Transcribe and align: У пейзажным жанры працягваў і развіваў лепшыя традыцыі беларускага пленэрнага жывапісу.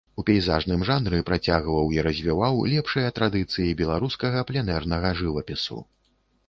У 0.21 0.23
пейзажным 0.27 0.85
жанры 0.89 1.19
працягваў 1.27 1.93
і 1.97 2.05
развіваў 2.07 2.63
лепшыя 2.73 3.13
традыцыі 3.19 3.77
беларускага 3.83 4.37
пленэрнага 4.53 5.15
жывапісу. 5.23 5.79